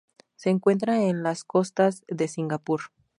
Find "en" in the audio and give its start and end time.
1.03-1.21